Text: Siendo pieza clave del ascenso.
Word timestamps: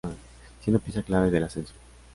Siendo 0.63 0.79
pieza 0.79 1.03
clave 1.03 1.29
del 1.29 1.43
ascenso. 1.43 1.75